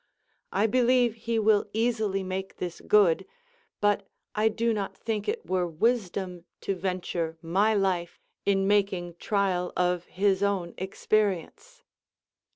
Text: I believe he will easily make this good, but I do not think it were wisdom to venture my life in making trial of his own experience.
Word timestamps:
I 0.51 0.65
believe 0.65 1.13
he 1.13 1.37
will 1.37 1.67
easily 1.73 2.23
make 2.23 2.57
this 2.57 2.81
good, 2.87 3.23
but 3.79 4.09
I 4.33 4.49
do 4.49 4.73
not 4.73 4.97
think 4.97 5.27
it 5.29 5.45
were 5.45 5.67
wisdom 5.67 6.45
to 6.61 6.73
venture 6.73 7.37
my 7.43 7.75
life 7.75 8.19
in 8.43 8.67
making 8.67 9.17
trial 9.19 9.71
of 9.77 10.05
his 10.05 10.41
own 10.41 10.73
experience. 10.79 11.83